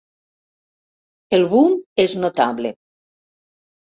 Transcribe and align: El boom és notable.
El 1.37 1.43
boom 1.51 1.75
és 2.05 2.17
notable. 2.23 2.71